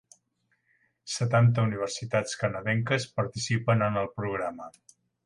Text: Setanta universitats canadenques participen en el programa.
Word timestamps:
Setanta 1.15 1.65
universitats 1.69 2.39
canadenques 2.45 3.05
participen 3.21 3.85
en 3.89 4.01
el 4.05 4.09
programa. 4.17 4.71